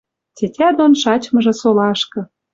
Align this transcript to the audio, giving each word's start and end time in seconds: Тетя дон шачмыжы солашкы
Тетя 0.35 0.69
дон 0.77 0.91
шачмыжы 1.01 1.53
солашкы 1.61 2.19